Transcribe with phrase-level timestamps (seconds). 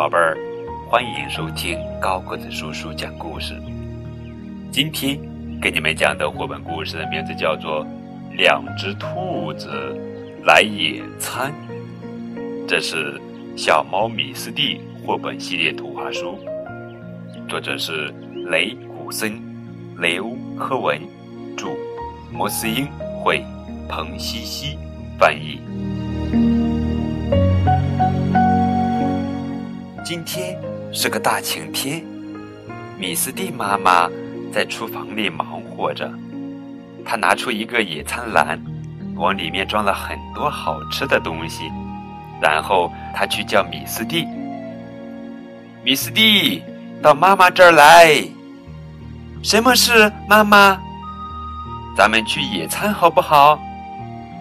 [0.00, 0.34] 宝贝儿，
[0.88, 3.54] 欢迎收听高个子叔叔讲故事。
[4.72, 5.20] 今天
[5.60, 7.84] 给你们讲的绘本故事的名字叫做
[8.34, 9.68] 《两只兔子
[10.42, 11.52] 来野餐》，
[12.66, 13.20] 这是
[13.54, 16.38] 小猫米斯蒂绘本系列图画书，
[17.46, 18.10] 作者是
[18.48, 19.38] 雷古森、
[19.98, 20.98] 雷欧科文，
[21.58, 21.76] 著，
[22.32, 22.88] 摩斯英
[23.22, 23.44] 绘，
[23.86, 24.78] 彭西西
[25.18, 25.60] 翻译。
[30.10, 30.60] 今天
[30.92, 32.04] 是个大晴天，
[32.98, 34.10] 米斯蒂妈妈
[34.52, 36.12] 在厨房里忙活着。
[37.04, 38.60] 她拿出一个野餐篮，
[39.14, 41.70] 往里面装了很多好吃的东西。
[42.42, 44.26] 然后她去叫米斯蒂
[45.86, 46.60] ：“米斯蒂，
[47.00, 48.12] 到妈妈这儿来。
[49.44, 50.76] ”“什么事，妈妈
[51.96, 53.56] ？”“咱们去野餐好不好？”“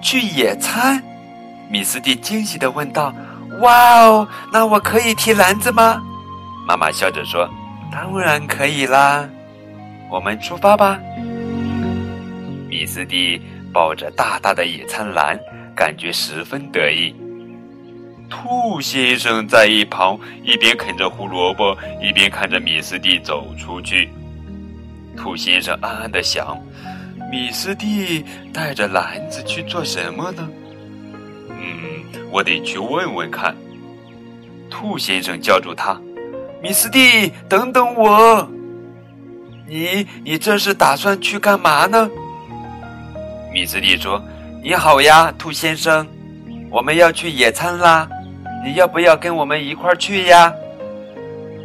[0.00, 1.02] 去野餐？”
[1.68, 3.12] 米斯蒂惊喜地问道。
[3.60, 6.02] 哇哦，那我可以提篮子吗？
[6.66, 7.48] 妈妈笑着说
[7.90, 9.28] ：“当然可以啦，
[10.10, 10.98] 我们出发吧。”
[12.68, 13.40] 米斯蒂
[13.72, 15.38] 抱着大大的野餐篮，
[15.74, 17.14] 感觉十分得意。
[18.30, 24.08] 兔先生在一旁一边啃着胡萝卜，一边看着米斯蒂走出去。
[25.16, 26.56] 兔先生暗暗的想
[27.30, 28.24] ：“米斯蒂
[28.54, 30.48] 带着篮子去做什么呢？”
[31.60, 33.54] 嗯我得去问问看。
[34.70, 36.00] 兔先生叫住他
[36.62, 38.48] ：“米斯蒂，等等我！
[39.66, 42.08] 你你这是打算去干嘛呢？”
[43.52, 44.22] 米斯蒂说
[44.62, 46.06] ：“你好呀，兔先生，
[46.70, 48.08] 我们要去野餐啦，
[48.64, 50.52] 你要不要跟我们一块儿去呀？”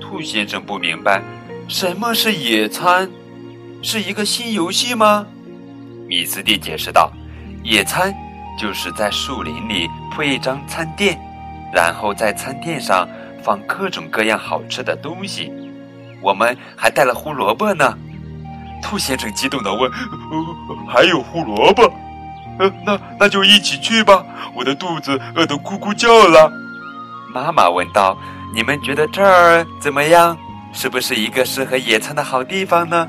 [0.00, 1.20] 兔先生不明白，
[1.66, 3.10] 什么是野餐？
[3.82, 5.26] 是一个新游戏吗？
[6.06, 7.12] 米斯蒂解释道
[7.64, 8.14] ：“野餐。”
[8.58, 11.18] 就是在树林里铺一张餐垫，
[11.72, 13.08] 然后在餐垫上
[13.42, 15.52] 放各种各样好吃的东西。
[16.20, 17.96] 我们还带了胡萝卜呢。
[18.82, 19.90] 兔先生激动地问
[20.88, 21.82] ：“还有胡萝卜？
[22.58, 24.24] 呃，那那就一起去吧！
[24.54, 26.52] 我的肚子饿得咕咕叫了。”
[27.32, 28.16] 妈妈问道
[28.54, 30.36] ：“你们觉得这儿怎么样？
[30.72, 33.08] 是不是一个适合野餐的好地方呢？”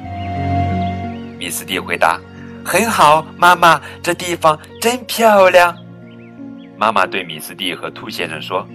[1.38, 2.20] 米斯蒂回答。
[2.64, 5.76] 很好，妈妈，这地方真漂亮。
[6.78, 8.66] 妈妈对米斯蒂和兔先生说：“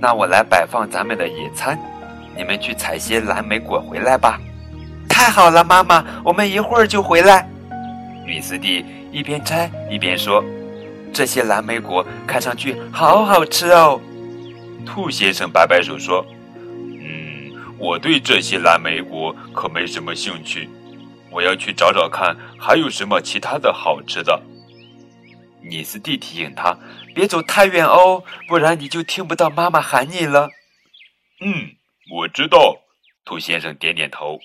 [0.00, 1.78] 那我来摆放咱们的野餐，
[2.36, 4.38] 你们去采些蓝莓果回来吧。”
[5.08, 7.48] 太好了，妈妈，我们一会儿就回来。
[8.26, 10.42] 米斯蒂一边摘一边说
[11.12, 14.00] ：“这些蓝莓果看上去好好吃哦。”
[14.86, 16.24] 兔先生摆摆手说
[16.66, 20.68] ：“嗯，我对这些蓝莓果可没什么兴趣。”
[21.32, 24.40] 我要去找找看，还有什么其他的好吃的。
[25.62, 26.76] 米斯蒂提醒他
[27.14, 30.50] ：“别走太远哦，不然你就听不到妈妈喊你了。”
[31.40, 31.70] 嗯，
[32.12, 32.76] 我知道。
[33.24, 34.38] 兔先生点点头。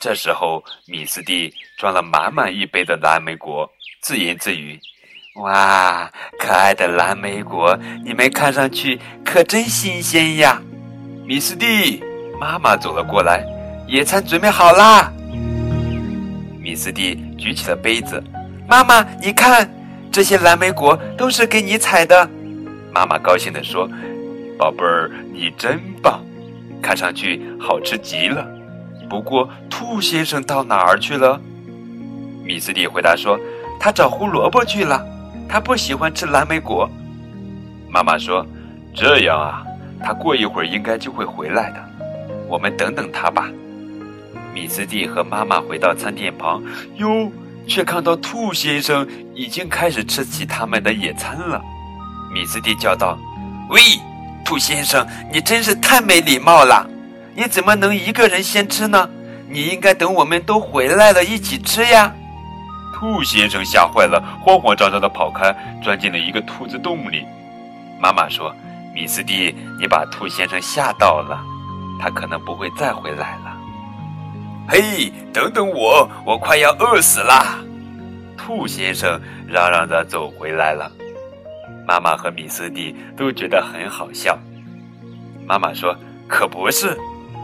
[0.00, 3.70] 这时候，米斯蒂装了满满一杯的蓝莓果，
[4.02, 4.78] 自言自语
[5.40, 10.60] ：“哇，可爱的蓝莓果，你们看上去可真新鲜呀！”
[11.24, 12.02] 米斯蒂，
[12.38, 13.46] 妈妈走了过来
[13.88, 15.10] ：“野餐准备好啦！”
[16.74, 18.20] 米斯蒂举起了杯子，
[18.66, 19.72] 妈妈，你看，
[20.10, 22.28] 这些蓝莓果都是给你采的。
[22.92, 23.88] 妈妈高兴地说
[24.58, 26.20] ：“宝贝儿，你真棒，
[26.82, 28.44] 看上去好吃极了。”
[29.08, 31.40] 不过，兔先生到哪儿去了？
[32.42, 33.38] 米斯蒂回答说
[33.78, 35.00] ：“他找胡萝卜去了，
[35.48, 36.90] 他不喜欢吃蓝莓果。”
[37.88, 38.44] 妈妈说
[38.92, 39.62] ：“这样啊，
[40.02, 41.76] 他过一会儿应该就会回来的，
[42.48, 43.48] 我们等等他吧。”
[44.54, 46.62] 米斯蒂和妈妈回到餐店旁，
[46.94, 47.30] 哟，
[47.66, 51.60] 却看到兔先生已经开始吃起他们的野餐了。
[52.32, 53.18] 米斯蒂叫道
[53.68, 53.80] ：“喂，
[54.44, 56.88] 兔先生，你真是太没礼貌了！
[57.34, 59.10] 你怎么能一个人先吃呢？
[59.50, 62.14] 你应该等我们都回来了一起吃呀！”
[62.94, 65.52] 兔先生吓坏了，慌慌张张地跑开，
[65.82, 67.24] 钻进了一个兔子洞里。
[68.00, 68.54] 妈妈说
[68.94, 71.42] ：“米斯蒂，你把兔先生吓到了，
[72.00, 73.50] 他可能不会再回来了。”
[74.68, 77.58] 嘿，等等我，我快要饿死啦！
[78.36, 80.90] 兔先生嚷嚷着走回来了。
[81.86, 84.38] 妈妈和米斯蒂都觉得很好笑。
[85.46, 85.94] 妈妈说
[86.26, 86.96] ：“可不是，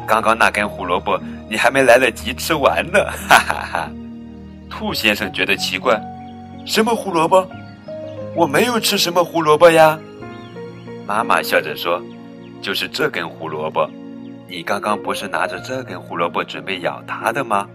[0.07, 3.91] 刚刚那根胡萝卜你还没来得及吃完呢！” 哈哈哈。
[4.71, 6.01] 兔先生觉得奇怪
[6.65, 7.47] ：“什么胡萝卜？
[8.35, 9.99] 我没有吃什么胡萝卜呀。”
[11.07, 12.01] 妈妈笑着说
[12.63, 13.89] ：“就是这根胡萝卜。”
[14.51, 17.69] 你刚刚不是拿着这根胡萝卜准备咬它的吗？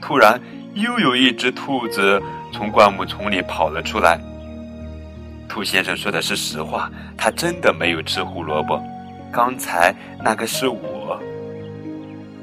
[0.00, 0.40] 突然，
[0.74, 4.16] 又有一只兔子从灌木丛里跑了出来。
[5.48, 6.88] 兔先生说的是实话，
[7.18, 8.80] 他真的没有吃胡萝卜。
[9.32, 9.92] 刚才
[10.22, 11.20] 那个是我。”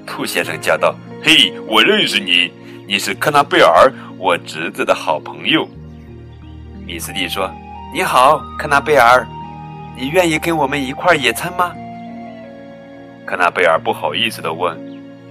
[0.05, 0.93] 兔先生叫道
[1.23, 2.51] ：“嘿，我认识你，
[2.85, 5.65] 你是科纳贝尔，我侄子的好朋友。”
[6.85, 7.49] 米斯蒂说
[7.95, 9.25] ：“你好，科纳贝尔，
[9.97, 11.71] 你愿意跟我们一块儿野餐吗？”
[13.29, 14.75] 科纳贝尔不好意思的问：“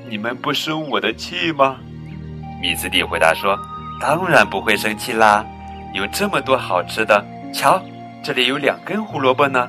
[0.08, 1.78] 你们不生我的气吗？”
[2.62, 3.58] 米斯蒂回答说
[4.00, 5.44] ：“当然不会生气啦，
[5.92, 7.82] 有这么多好吃的，瞧，
[8.22, 9.68] 这里有两根胡萝卜呢。”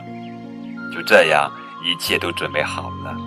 [0.94, 1.52] 就这样，
[1.84, 3.18] 一切都准备好了。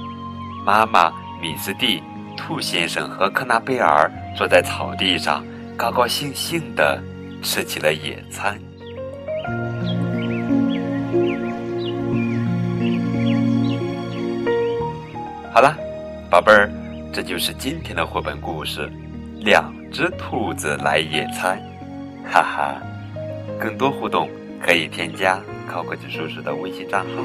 [0.64, 1.12] 妈妈。
[1.40, 2.00] 米斯蒂、
[2.36, 5.44] 兔先生和科纳贝尔坐在草地上，
[5.76, 7.02] 高高兴兴地
[7.42, 8.56] 吃起了野餐。
[15.54, 15.76] 好了，
[16.30, 16.70] 宝贝儿，
[17.12, 18.88] 这就是今天的绘本故事
[19.44, 21.60] 《两只兔子来野餐》。
[22.32, 22.82] 哈哈，
[23.60, 24.30] 更多互动
[24.62, 25.38] 可以添加
[25.70, 27.22] 高科技叔叔的微信账号。